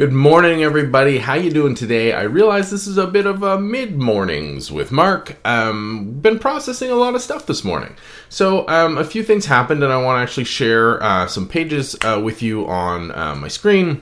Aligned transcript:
Good 0.00 0.14
morning, 0.14 0.62
everybody. 0.62 1.18
How 1.18 1.34
you 1.34 1.50
doing 1.50 1.74
today? 1.74 2.14
I 2.14 2.22
realize 2.22 2.70
this 2.70 2.86
is 2.86 2.96
a 2.96 3.06
bit 3.06 3.26
of 3.26 3.42
a 3.42 3.60
mid 3.60 3.98
mornings 3.98 4.72
with 4.72 4.90
Mark. 4.90 5.36
Um, 5.46 6.12
been 6.22 6.38
processing 6.38 6.90
a 6.90 6.94
lot 6.94 7.14
of 7.14 7.20
stuff 7.20 7.44
this 7.44 7.64
morning, 7.64 7.94
so 8.30 8.66
um, 8.66 8.96
a 8.96 9.04
few 9.04 9.22
things 9.22 9.44
happened, 9.44 9.84
and 9.84 9.92
I 9.92 10.02
want 10.02 10.16
to 10.16 10.22
actually 10.22 10.44
share 10.44 11.02
uh, 11.02 11.26
some 11.26 11.46
pages 11.46 11.96
uh, 12.02 12.18
with 12.24 12.40
you 12.40 12.66
on 12.66 13.10
uh, 13.10 13.34
my 13.34 13.48
screen. 13.48 14.00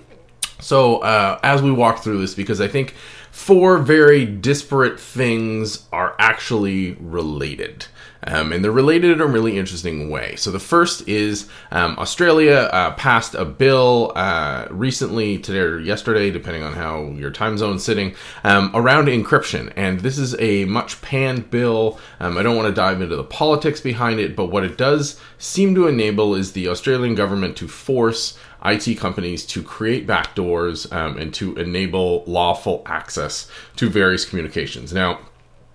So 0.60 0.98
uh, 0.98 1.40
as 1.42 1.62
we 1.62 1.72
walk 1.72 2.04
through 2.04 2.18
this, 2.18 2.32
because 2.32 2.60
I 2.60 2.68
think 2.68 2.94
four 3.38 3.78
very 3.78 4.26
disparate 4.26 4.98
things 4.98 5.86
are 5.92 6.16
actually 6.18 6.96
related. 7.00 7.86
Um, 8.24 8.52
and 8.52 8.64
they're 8.64 8.72
related 8.72 9.12
in 9.12 9.20
a 9.20 9.26
really 9.26 9.56
interesting 9.56 10.10
way. 10.10 10.34
So 10.34 10.50
the 10.50 10.58
first 10.58 11.06
is 11.06 11.48
um, 11.70 11.96
Australia 12.00 12.68
uh, 12.72 12.94
passed 12.94 13.36
a 13.36 13.44
bill 13.44 14.10
uh, 14.16 14.66
recently, 14.70 15.38
today 15.38 15.60
or 15.60 15.78
yesterday, 15.78 16.32
depending 16.32 16.64
on 16.64 16.72
how 16.72 17.10
your 17.12 17.30
time 17.30 17.56
zone's 17.56 17.84
sitting, 17.84 18.16
um, 18.42 18.72
around 18.74 19.06
encryption. 19.06 19.72
And 19.76 20.00
this 20.00 20.18
is 20.18 20.38
a 20.40 20.64
much 20.64 21.00
panned 21.00 21.48
bill. 21.48 22.00
Um, 22.18 22.36
I 22.36 22.42
don't 22.42 22.56
want 22.56 22.66
to 22.66 22.74
dive 22.74 23.00
into 23.00 23.14
the 23.14 23.22
politics 23.22 23.80
behind 23.80 24.18
it, 24.18 24.34
but 24.34 24.46
what 24.46 24.64
it 24.64 24.76
does 24.76 25.18
seem 25.38 25.76
to 25.76 25.86
enable 25.86 26.34
is 26.34 26.52
the 26.52 26.68
Australian 26.68 27.14
government 27.14 27.56
to 27.58 27.68
force 27.68 28.36
IT 28.64 28.98
companies 28.98 29.46
to 29.46 29.62
create 29.62 30.06
backdoors 30.06 30.90
um, 30.92 31.16
and 31.16 31.32
to 31.34 31.54
enable 31.56 32.24
lawful 32.26 32.82
access 32.86 33.50
to 33.76 33.88
various 33.88 34.24
communications. 34.24 34.92
Now, 34.92 35.20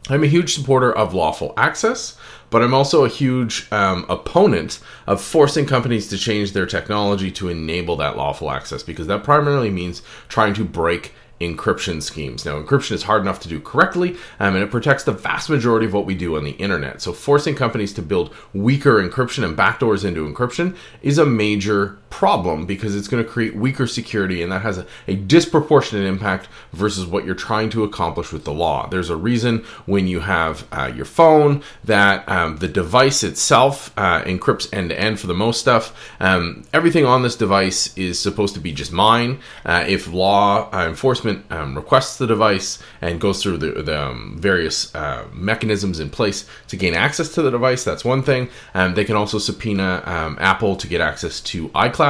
I'm 0.10 0.24
a 0.24 0.28
huge 0.28 0.54
supporter 0.54 0.92
of 0.92 1.14
lawful 1.14 1.54
access, 1.56 2.18
but 2.50 2.62
I'm 2.62 2.74
also 2.74 3.06
a 3.06 3.10
huge 3.10 3.72
um, 3.72 4.06
opponent 4.10 4.80
of 5.08 5.22
forcing 5.22 5.66
companies 5.66 6.10
to 6.10 6.18
change 6.18 6.52
their 6.52 6.66
technology 6.66 7.32
to 7.32 7.48
enable 7.48 7.96
that 7.98 8.18
lawful 8.18 8.52
access 8.52 8.84
because 8.84 9.08
that 9.08 9.24
primarily 9.24 9.70
means 9.70 10.02
trying 10.28 10.54
to 10.56 10.66
break 10.66 11.14
encryption 11.40 12.02
schemes. 12.02 12.46
Now, 12.46 12.62
encryption 12.62 12.92
is 12.92 13.04
hard 13.04 13.22
enough 13.22 13.40
to 13.42 13.50
do 13.50 13.60
correctly, 13.60 14.16
um, 14.40 14.56
and 14.56 14.64
it 14.64 14.72
protects 14.72 15.04
the 15.04 15.12
vast 15.12 15.50
majority 15.50 15.86
of 15.86 15.94
what 15.94 16.06
we 16.06 16.16
do 16.16 16.38
on 16.38 16.44
the 16.44 16.52
internet. 16.52 17.02
So, 17.02 17.14
forcing 17.14 17.56
companies 17.56 17.94
to 17.94 18.02
build 18.02 18.34
weaker 18.54 19.02
encryption 19.02 19.44
and 19.44 19.58
backdoors 19.58 20.06
into 20.06 20.28
encryption 20.28 20.76
is 21.02 21.18
a 21.18 21.26
major 21.26 21.98
problem 22.14 22.68
because 22.68 22.96
it's 22.96 23.08
going 23.08 23.24
to 23.24 23.28
create 23.28 23.56
weaker 23.56 23.88
security, 23.88 24.44
and 24.44 24.52
that 24.52 24.62
has 24.62 24.78
a, 24.78 24.86
a 25.08 25.16
disproportionate 25.16 26.06
impact 26.06 26.48
versus 26.72 27.08
what 27.08 27.26
you're 27.26 27.34
trying 27.34 27.72
to 27.72 27.84
accomplish 27.84 28.32
with 28.32 28.44
the 28.44 28.54
law. 28.54 28.88
There's 28.88 29.10
a 29.10 29.16
reason 29.16 29.66
when 29.88 30.06
you 30.08 30.20
have 30.20 30.68
uh, 30.72 30.92
your 30.96 31.06
phone 31.06 31.64
that 31.86 32.30
um, 32.30 32.58
the 32.58 32.68
device 32.68 33.24
itself 33.24 33.92
uh, 33.98 34.22
encrypts 34.26 34.72
end 34.72 34.92
to 34.92 35.00
end 35.00 35.20
for 35.20 35.26
the 35.26 35.34
most 35.34 35.60
stuff. 35.60 35.84
Um, 36.20 36.64
everything 36.72 37.04
on 37.04 37.24
this 37.24 37.36
device 37.36 37.98
is 37.98 38.20
supposed 38.20 38.54
to 38.54 38.60
be 38.60 38.72
just 38.72 38.92
mine. 38.92 39.40
Uh, 39.66 39.84
if 39.88 40.08
law 40.08 40.70
uh, 40.72 40.88
enforcement 40.88 41.44
um, 41.52 41.76
requests 41.76 42.18
the 42.20 42.28
device 42.28 42.78
and 43.02 43.20
goes 43.20 43.42
through 43.42 43.58
the, 43.58 43.72
the 43.82 44.00
um, 44.04 44.38
various 44.40 44.94
uh, 44.94 45.26
mechanisms 45.34 46.00
in 46.00 46.12
place 46.12 46.46
to 46.68 46.78
gain 46.78 46.94
access 46.94 47.30
to 47.34 47.42
the 47.42 47.50
device. 47.50 47.84
That's 47.84 48.06
one 48.06 48.22
thing. 48.22 48.50
Um, 48.76 48.94
they 48.94 49.04
can 49.04 49.16
also 49.16 49.40
subpoena 49.40 50.04
um, 50.06 50.38
Apple 50.40 50.76
to 50.76 50.88
get 50.88 51.02
access 51.02 51.42
to 51.42 51.70
iCloud. 51.70 52.03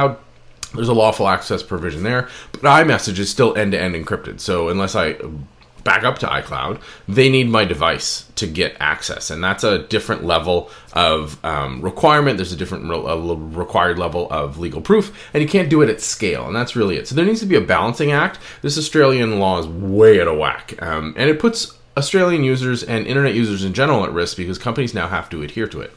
There's 0.74 0.88
a 0.88 0.94
lawful 0.94 1.28
access 1.28 1.62
provision 1.62 2.02
there, 2.02 2.28
but 2.52 2.62
iMessage 2.62 3.18
is 3.18 3.30
still 3.30 3.56
end 3.56 3.72
to 3.72 3.80
end 3.80 3.94
encrypted. 3.94 4.40
So 4.40 4.68
unless 4.68 4.96
I 4.96 5.16
back 5.84 6.02
up 6.02 6.18
to 6.18 6.26
iCloud, 6.26 6.80
they 7.06 7.28
need 7.28 7.48
my 7.48 7.64
device 7.64 8.24
to 8.36 8.46
get 8.46 8.74
access, 8.80 9.30
and 9.30 9.44
that's 9.44 9.62
a 9.62 9.80
different 9.84 10.24
level 10.24 10.70
of 10.94 11.42
um, 11.44 11.80
requirement. 11.82 12.38
There's 12.38 12.52
a 12.52 12.56
different 12.56 12.88
re- 12.88 13.58
required 13.58 13.98
level 13.98 14.26
of 14.30 14.58
legal 14.58 14.80
proof, 14.80 15.16
and 15.32 15.42
you 15.42 15.48
can't 15.48 15.70
do 15.70 15.82
it 15.82 15.90
at 15.90 16.00
scale, 16.00 16.46
and 16.46 16.56
that's 16.56 16.74
really 16.74 16.96
it. 16.96 17.06
So 17.06 17.14
there 17.14 17.24
needs 17.24 17.40
to 17.40 17.46
be 17.46 17.56
a 17.56 17.60
balancing 17.60 18.10
act. 18.10 18.38
This 18.62 18.78
Australian 18.78 19.38
law 19.38 19.58
is 19.60 19.66
way 19.68 20.20
out 20.20 20.26
of 20.26 20.38
whack, 20.38 20.82
um, 20.82 21.14
and 21.16 21.30
it 21.30 21.38
puts 21.38 21.78
Australian 21.96 22.42
users 22.42 22.82
and 22.82 23.06
internet 23.06 23.34
users 23.34 23.62
in 23.62 23.72
general 23.72 24.04
at 24.04 24.12
risk 24.12 24.36
because 24.36 24.58
companies 24.58 24.94
now 24.94 25.06
have 25.06 25.30
to 25.30 25.42
adhere 25.42 25.68
to 25.68 25.80
it. 25.80 25.92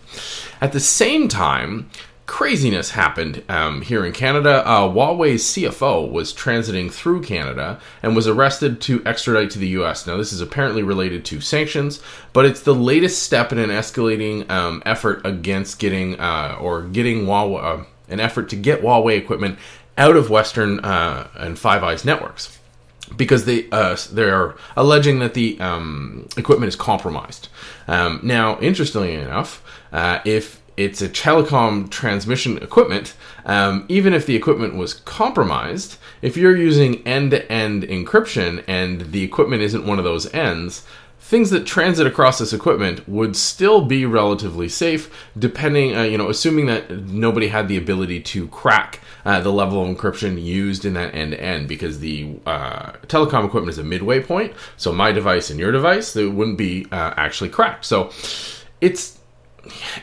At 0.62 0.74
the 0.74 0.80
same 0.80 1.28
time, 1.28 1.90
craziness 2.28 2.92
happened 2.92 3.42
um, 3.48 3.82
here 3.82 4.06
in 4.06 4.12
Canada. 4.12 4.62
Uh, 4.68 4.82
Huawei's 4.82 5.44
CFO 5.44 6.12
was 6.12 6.34
transiting 6.34 6.92
through 6.92 7.24
Canada 7.24 7.80
and 8.04 8.16
was 8.16 8.28
arrested 8.28 8.82
to 8.82 9.04
extradite 9.06 9.50
to 9.52 9.60
the 9.60 9.70
U.S. 9.70 10.06
Now, 10.06 10.18
this 10.18 10.34
is 10.34 10.42
apparently 10.42 10.84
related 10.84 11.24
to 11.26 11.42
sanctions, 11.42 12.02
but 12.34 12.46
it's 12.46 12.62
the 12.62 12.76
latest 12.76 13.24
step 13.24 13.54
in 13.54 13.58
an 13.58 13.70
escalating 13.70 14.50
um, 14.52 14.84
effort 14.86 15.26
against 15.26 15.80
getting 15.80 16.20
uh, 16.20 16.58
or 16.60 16.84
getting 16.84 17.26
Huawei, 17.26 17.64
uh, 17.64 17.86
an 18.10 18.20
effort 18.20 18.50
to 18.50 18.58
get 18.58 18.82
Huawei 18.82 19.18
equipment 19.18 19.58
out 19.98 20.18
of 20.18 20.30
Western 20.30 20.80
uh, 20.82 21.30
and 21.36 21.58
Five 21.58 21.82
Eyes 21.82 22.04
networks 22.04 22.60
because 23.16 23.46
they 23.46 23.70
uh, 23.72 23.96
they're 24.12 24.54
alleging 24.76 25.20
that 25.20 25.34
the 25.34 25.58
um, 25.62 26.28
equipment 26.36 26.68
is 26.68 26.76
compromised. 26.76 27.48
Um, 27.88 28.20
now, 28.22 28.60
interestingly 28.60 29.14
enough, 29.14 29.64
uh, 29.94 30.20
if 30.26 30.62
it's 30.78 31.02
a 31.02 31.10
telecom 31.10 31.90
transmission 31.90 32.58
equipment. 32.60 33.16
Um, 33.46 33.86
even 33.90 34.14
if 34.14 34.26
the 34.26 34.36
equipment 34.36 34.76
was 34.76 34.94
compromised, 34.94 35.98
if 36.22 36.38
you're 36.38 36.56
using 36.56 37.06
end 37.08 37.32
to 37.32 37.52
end 37.52 37.84
encryption 37.84 38.64
and 38.68 39.12
the 39.12 39.24
equipment 39.24 39.64
isn't 39.64 39.86
one 39.86 39.98
of 39.98 40.06
those 40.06 40.32
ends, 40.34 40.84
things 41.20 41.50
that 41.50 41.66
transit 41.66 42.08
across 42.08 42.40
this 42.40 42.54
equipment 42.54 43.08
would 43.10 43.36
still 43.36 43.84
be 43.84 44.06
relatively 44.06 44.70
safe, 44.70 45.12
depending, 45.38 45.96
uh, 45.96 46.04
you 46.04 46.18
know, 46.18 46.30
assuming 46.30 46.68
that 46.68 46.90
nobody 47.08 47.48
had 47.48 47.68
the 47.68 47.76
ability 47.76 48.22
to 48.22 48.48
crack 48.48 49.02
uh, 49.26 49.42
the 49.42 49.52
level 49.52 49.84
of 49.84 49.90
encryption 49.90 50.42
used 50.42 50.86
in 50.86 50.94
that 50.94 51.14
end 51.14 51.32
to 51.32 51.42
end, 51.42 51.68
because 51.68 52.00
the 52.00 52.34
uh, 52.46 52.92
telecom 53.08 53.46
equipment 53.46 53.70
is 53.70 53.78
a 53.78 53.84
midway 53.84 54.22
point. 54.22 54.54
So 54.78 54.94
my 54.94 55.12
device 55.12 55.50
and 55.50 55.60
your 55.60 55.72
device, 55.72 56.16
it 56.16 56.32
wouldn't 56.32 56.58
be 56.58 56.86
uh, 56.92 57.14
actually 57.18 57.50
cracked. 57.50 57.84
So 57.84 58.12
it's 58.80 59.18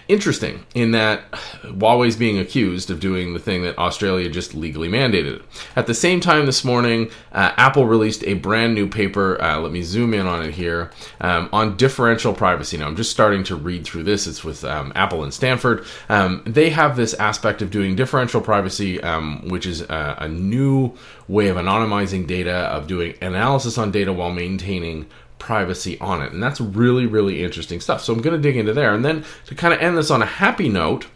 interesting 0.08 0.64
in 0.74 0.92
that 0.92 1.30
Huawei's 1.62 2.16
being 2.16 2.38
accused 2.38 2.90
of 2.90 3.00
doing 3.00 3.34
the 3.34 3.40
thing 3.40 3.62
that 3.62 3.78
Australia 3.78 4.28
just 4.28 4.54
legally 4.54 4.88
mandated. 4.88 5.42
At 5.76 5.86
the 5.86 5.94
same 5.94 6.20
time, 6.20 6.46
this 6.46 6.64
morning, 6.64 7.10
uh, 7.32 7.52
Apple 7.56 7.86
released 7.86 8.24
a 8.24 8.34
brand 8.34 8.74
new 8.74 8.88
paper. 8.88 9.40
Uh, 9.40 9.58
let 9.60 9.72
me 9.72 9.82
zoom 9.82 10.14
in 10.14 10.26
on 10.26 10.44
it 10.44 10.54
here 10.54 10.90
um, 11.20 11.48
on 11.52 11.76
differential 11.76 12.34
privacy. 12.34 12.76
Now, 12.76 12.86
I'm 12.86 12.96
just 12.96 13.10
starting 13.10 13.44
to 13.44 13.56
read 13.56 13.84
through 13.84 14.04
this. 14.04 14.26
It's 14.26 14.44
with 14.44 14.64
um, 14.64 14.92
Apple 14.94 15.24
and 15.24 15.32
Stanford. 15.32 15.84
Um, 16.08 16.42
they 16.46 16.70
have 16.70 16.96
this 16.96 17.14
aspect 17.14 17.62
of 17.62 17.70
doing 17.70 17.96
differential 17.96 18.40
privacy, 18.40 19.02
um, 19.02 19.48
which 19.48 19.66
is 19.66 19.82
a, 19.82 20.16
a 20.20 20.28
new 20.28 20.94
way 21.28 21.48
of 21.48 21.56
anonymizing 21.56 22.26
data, 22.26 22.54
of 22.54 22.86
doing 22.86 23.14
analysis 23.22 23.78
on 23.78 23.90
data 23.90 24.12
while 24.12 24.30
maintaining 24.30 25.06
privacy 25.44 26.00
on 26.00 26.22
it. 26.22 26.32
And 26.32 26.42
that's 26.42 26.58
really, 26.58 27.04
really 27.04 27.44
interesting 27.44 27.78
stuff. 27.78 28.02
So 28.02 28.14
I'm 28.14 28.22
going 28.22 28.34
to 28.34 28.40
dig 28.40 28.56
into 28.56 28.72
there. 28.72 28.94
And 28.94 29.04
then 29.04 29.24
to 29.44 29.54
kind 29.54 29.74
of 29.74 29.80
end 29.80 29.98
this 29.98 30.10
on 30.10 30.22
a 30.22 30.26
happy 30.26 30.70
note, 30.70 31.06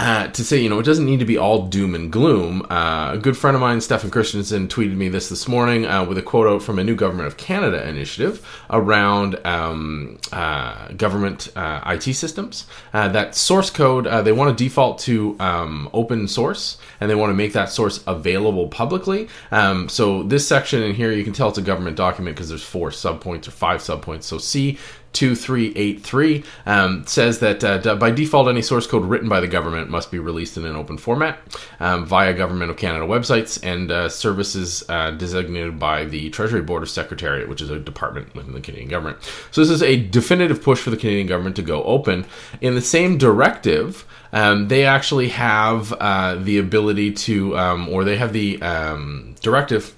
uh, 0.00 0.28
to 0.28 0.42
say, 0.42 0.58
you 0.58 0.70
know, 0.70 0.78
it 0.78 0.84
doesn't 0.84 1.04
need 1.04 1.18
to 1.18 1.26
be 1.26 1.36
all 1.36 1.66
doom 1.66 1.94
and 1.94 2.10
gloom. 2.10 2.66
Uh, 2.70 3.10
a 3.12 3.18
good 3.18 3.36
friend 3.36 3.54
of 3.54 3.60
mine, 3.60 3.82
Stefan 3.82 4.10
Christensen, 4.10 4.66
tweeted 4.66 4.96
me 4.96 5.10
this 5.10 5.28
this 5.28 5.46
morning 5.46 5.84
uh, 5.84 6.02
with 6.02 6.16
a 6.16 6.22
quote 6.22 6.46
out 6.46 6.62
from 6.62 6.78
a 6.78 6.84
new 6.84 6.94
Government 6.94 7.26
of 7.26 7.36
Canada 7.36 7.86
initiative 7.86 8.46
around 8.70 9.38
um, 9.46 10.18
uh, 10.32 10.88
government 10.92 11.52
uh, 11.54 11.82
IT 11.84 12.14
systems. 12.14 12.66
Uh, 12.94 13.08
that 13.08 13.34
source 13.34 13.68
code, 13.68 14.06
they 14.24 14.32
want 14.32 14.56
to 14.56 14.64
default 14.64 15.00
to 15.00 15.36
um, 15.38 15.90
open 15.92 16.26
source 16.26 16.78
and 16.98 17.10
they 17.10 17.14
want 17.14 17.28
to 17.28 17.34
make 17.34 17.52
that 17.52 17.68
source 17.68 18.02
available 18.06 18.68
publicly. 18.68 19.28
Um, 19.50 19.90
so 19.90 20.22
this 20.22 20.48
section 20.48 20.82
in 20.82 20.94
here, 20.94 21.12
you 21.12 21.24
can 21.24 21.34
tell 21.34 21.50
it's 21.50 21.58
a 21.58 21.62
government 21.62 21.98
document 21.98 22.36
because 22.36 22.48
there's 22.48 22.62
four 22.62 22.88
subpoints 22.88 23.48
or 23.48 23.50
five 23.50 23.82
subpoints. 23.82 24.22
So 24.22 24.38
C 24.38 24.78
2383 25.12 26.44
um, 26.66 27.04
says 27.06 27.40
that 27.40 27.64
uh, 27.64 27.94
by 27.96 28.10
default, 28.10 28.48
any 28.48 28.62
source 28.62 28.86
code 28.86 29.04
written 29.04 29.28
by 29.28 29.40
the 29.40 29.48
government 29.48 29.90
must 29.90 30.10
be 30.10 30.18
released 30.18 30.56
in 30.56 30.64
an 30.64 30.76
open 30.76 30.96
format 30.96 31.38
um, 31.80 32.06
via 32.06 32.32
Government 32.32 32.70
of 32.70 32.76
Canada 32.76 33.06
websites 33.06 33.58
and 33.64 33.90
uh, 33.90 34.08
services 34.08 34.84
uh, 34.88 35.10
designated 35.12 35.78
by 35.78 36.04
the 36.04 36.30
Treasury 36.30 36.62
Board 36.62 36.82
of 36.82 36.90
Secretariat, 36.90 37.48
which 37.48 37.60
is 37.60 37.70
a 37.70 37.78
department 37.78 38.34
within 38.34 38.52
the 38.52 38.60
Canadian 38.60 38.88
government. 38.88 39.18
So, 39.50 39.60
this 39.60 39.70
is 39.70 39.82
a 39.82 39.96
definitive 39.96 40.62
push 40.62 40.80
for 40.80 40.90
the 40.90 40.96
Canadian 40.96 41.26
government 41.26 41.56
to 41.56 41.62
go 41.62 41.82
open. 41.84 42.24
In 42.60 42.74
the 42.74 42.80
same 42.80 43.18
directive, 43.18 44.06
um, 44.32 44.68
they 44.68 44.84
actually 44.84 45.28
have 45.28 45.92
uh, 45.94 46.36
the 46.36 46.58
ability 46.58 47.12
to, 47.12 47.58
um, 47.58 47.88
or 47.88 48.04
they 48.04 48.16
have 48.16 48.32
the 48.32 48.62
um, 48.62 49.34
directive 49.40 49.94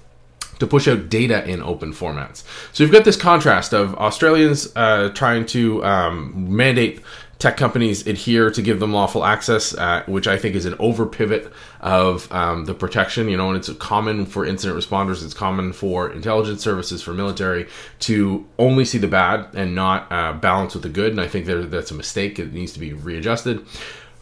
to 0.63 0.67
push 0.67 0.87
out 0.87 1.09
data 1.09 1.45
in 1.45 1.61
open 1.61 1.91
formats. 1.91 2.43
So 2.71 2.83
you've 2.83 2.93
got 2.93 3.03
this 3.03 3.17
contrast 3.17 3.73
of 3.73 3.95
Australians 3.95 4.71
uh, 4.75 5.09
trying 5.09 5.45
to 5.47 5.83
um, 5.83 6.55
mandate 6.55 7.01
tech 7.37 7.57
companies 7.57 8.07
adhere 8.07 8.49
to 8.49 8.61
give 8.61 8.79
them 8.79 8.93
lawful 8.93 9.25
access, 9.25 9.75
uh, 9.75 10.03
which 10.07 10.27
I 10.27 10.37
think 10.37 10.55
is 10.55 10.65
an 10.65 10.75
over 10.79 11.05
pivot 11.05 11.51
of 11.81 12.31
um, 12.31 12.63
the 12.63 12.73
protection. 12.73 13.27
You 13.27 13.35
know, 13.35 13.49
and 13.49 13.57
it's 13.57 13.69
common 13.73 14.25
for 14.25 14.45
incident 14.45 14.79
responders, 14.79 15.21
it's 15.25 15.33
common 15.33 15.73
for 15.73 16.09
intelligence 16.09 16.61
services, 16.61 17.03
for 17.03 17.13
military 17.13 17.67
to 17.99 18.47
only 18.57 18.85
see 18.85 18.97
the 18.97 19.09
bad 19.09 19.53
and 19.53 19.75
not 19.75 20.09
uh, 20.09 20.31
balance 20.31 20.73
with 20.73 20.83
the 20.83 20.89
good. 20.89 21.11
And 21.11 21.19
I 21.19 21.27
think 21.27 21.45
that's 21.45 21.91
a 21.91 21.95
mistake. 21.95 22.39
It 22.39 22.53
needs 22.53 22.71
to 22.73 22.79
be 22.79 22.93
readjusted 22.93 23.65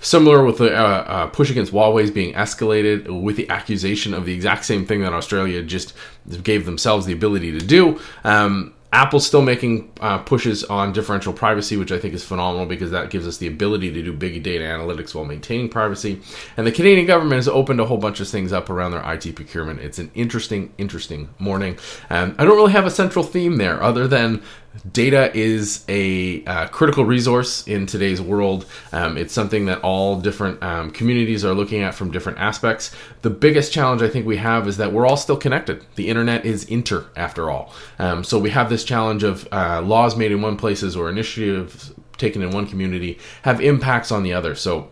Similar 0.01 0.43
with 0.43 0.57
the 0.57 0.75
uh, 0.75 0.83
uh, 0.83 1.27
push 1.27 1.51
against 1.51 1.71
Huawei 1.71 2.11
being 2.11 2.33
escalated 2.33 3.21
with 3.21 3.35
the 3.35 3.47
accusation 3.49 4.13
of 4.13 4.25
the 4.25 4.33
exact 4.33 4.65
same 4.65 4.85
thing 4.85 5.01
that 5.01 5.13
Australia 5.13 5.61
just 5.61 5.93
gave 6.43 6.65
themselves 6.65 7.05
the 7.05 7.13
ability 7.13 7.51
to 7.51 7.65
do. 7.65 7.99
Um, 8.23 8.73
Apple's 8.93 9.25
still 9.25 9.41
making 9.41 9.89
uh, 10.01 10.17
pushes 10.17 10.65
on 10.65 10.91
differential 10.91 11.31
privacy, 11.31 11.77
which 11.77 11.93
I 11.93 11.99
think 11.99 12.13
is 12.13 12.25
phenomenal 12.25 12.65
because 12.65 12.91
that 12.91 13.09
gives 13.09 13.25
us 13.25 13.37
the 13.37 13.47
ability 13.47 13.89
to 13.93 14.01
do 14.01 14.11
big 14.11 14.43
data 14.43 14.65
analytics 14.65 15.15
while 15.15 15.23
maintaining 15.23 15.69
privacy. 15.69 16.19
And 16.57 16.67
the 16.67 16.73
Canadian 16.73 17.07
government 17.07 17.37
has 17.37 17.47
opened 17.47 17.79
a 17.79 17.85
whole 17.85 17.97
bunch 17.97 18.19
of 18.19 18.27
things 18.27 18.51
up 18.51 18.69
around 18.69 18.91
their 18.91 19.13
IT 19.13 19.33
procurement. 19.35 19.79
It's 19.79 19.97
an 19.97 20.11
interesting, 20.13 20.73
interesting 20.77 21.29
morning. 21.39 21.77
Um, 22.09 22.35
I 22.37 22.43
don't 22.43 22.57
really 22.57 22.73
have 22.73 22.85
a 22.85 22.91
central 22.91 23.23
theme 23.23 23.55
there 23.55 23.81
other 23.81 24.09
than 24.09 24.43
data 24.91 25.35
is 25.35 25.83
a 25.89 26.43
uh, 26.45 26.67
critical 26.67 27.05
resource 27.05 27.67
in 27.67 27.85
today's 27.85 28.21
world. 28.21 28.65
Um, 28.91 29.17
it's 29.17 29.33
something 29.33 29.65
that 29.65 29.81
all 29.81 30.19
different 30.19 30.61
um, 30.63 30.91
communities 30.91 31.43
are 31.43 31.53
looking 31.53 31.81
at 31.81 31.93
from 31.93 32.11
different 32.11 32.39
aspects. 32.39 32.91
The 33.21 33.29
biggest 33.29 33.73
challenge 33.73 34.01
I 34.01 34.09
think 34.09 34.25
we 34.25 34.37
have 34.37 34.67
is 34.67 34.77
that 34.77 34.93
we're 34.93 35.05
all 35.05 35.17
still 35.17 35.37
connected. 35.37 35.85
The 35.95 36.07
internet 36.07 36.45
is 36.45 36.63
inter, 36.65 37.05
after 37.15 37.49
all. 37.49 37.73
Um, 37.99 38.23
so 38.23 38.39
we 38.39 38.49
have 38.51 38.69
this 38.69 38.83
challenge 38.83 39.23
of 39.23 39.47
uh, 39.51 39.81
laws 39.81 40.15
made 40.15 40.31
in 40.31 40.41
one 40.41 40.57
places 40.57 40.95
or 40.95 41.09
initiatives 41.09 41.93
taken 42.17 42.41
in 42.41 42.51
one 42.51 42.67
community 42.67 43.19
have 43.41 43.59
impacts 43.61 44.11
on 44.11 44.23
the 44.23 44.33
other. 44.33 44.55
So 44.55 44.89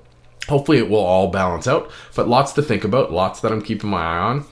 hopefully 0.47 0.79
it 0.79 0.89
will 0.89 0.97
all 0.97 1.29
balance 1.29 1.67
out, 1.67 1.91
but 2.15 2.27
lots 2.27 2.53
to 2.53 2.61
think 2.61 2.83
about, 2.83 3.11
lots 3.11 3.39
that 3.41 3.51
I'm 3.51 3.61
keeping 3.61 3.89
my 3.89 4.01
eye 4.01 4.17
on 4.17 4.45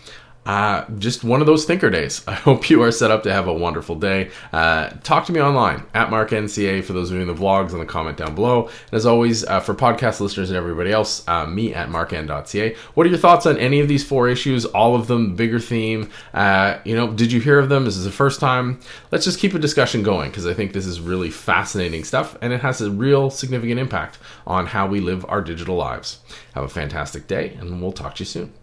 uh, 0.48 0.86
just 0.98 1.26
one 1.26 1.42
of 1.42 1.46
those 1.46 1.66
thinker 1.66 1.90
days. 1.90 2.24
I 2.28 2.34
hope 2.34 2.70
you 2.70 2.82
are 2.82 2.92
set 2.92 3.12
up 3.12 3.24
to 3.24 3.34
have 3.34 3.48
a 3.48 3.54
wonderful 3.54 3.96
day. 3.96 4.32
Uh, 4.54 4.90
talk 5.04 5.26
to 5.26 5.34
me 5.34 5.42
online 5.42 5.84
at 5.94 6.08
MarkNCA 6.08 6.86
for 6.86 6.94
those 6.94 7.12
in 7.12 7.28
the 7.28 7.34
vlogs 7.34 7.74
and 7.74 7.82
the 7.82 7.86
comment 7.86 8.16
down 8.18 8.34
below. 8.34 8.68
And 8.68 8.94
as 8.94 9.06
always, 9.06 9.44
uh, 9.44 9.60
for 9.60 9.76
podcast 9.76 10.22
listeners 10.22 10.50
and 10.50 10.56
everybody 10.58 10.92
else, 10.92 11.28
uh, 11.28 11.46
me 11.46 11.74
at 11.74 11.90
markn.ca. 11.90 12.76
What 12.94 13.06
are 13.06 13.10
your 13.10 13.18
thoughts 13.18 13.46
on 13.46 13.58
any 13.58 13.82
of 13.82 13.90
these 13.90 14.06
four 14.06 14.30
issues? 14.30 14.64
All 14.64 14.96
of 14.96 15.08
them, 15.08 15.36
bigger 15.36 15.60
theme. 15.60 16.10
Uh, 16.34 16.80
you 16.86 16.96
know, 16.96 17.12
did 17.12 17.30
you 17.34 17.42
hear 17.42 17.60
of 17.60 17.68
them? 17.68 17.84
This 17.84 17.98
is 17.98 18.06
the 18.06 18.12
first 18.12 18.40
time. 18.40 18.80
Let's 19.12 19.26
just 19.26 19.40
keep 19.40 19.54
a 19.54 19.60
discussion 19.60 20.02
going 20.02 20.30
because 20.30 20.48
I 20.48 20.54
think 20.54 20.72
this 20.72 20.86
is 20.86 21.02
really 21.02 21.30
fascinating 21.30 22.06
stuff 22.06 22.38
and 22.42 22.54
it 22.54 22.62
has 22.62 22.80
a 22.80 22.90
real 22.90 23.30
significant 23.30 23.82
impact 23.82 24.18
on 24.46 24.68
how 24.68 24.88
we 24.88 25.02
live 25.02 25.26
our 25.28 25.42
digital 25.42 25.76
lives. 25.76 26.20
Have 26.56 26.64
a 26.64 26.70
fantastic 26.70 27.28
day 27.28 27.58
and 27.60 27.82
we'll 27.82 27.92
talk 27.92 28.16
to 28.16 28.22
you 28.22 28.26
soon. 28.26 28.54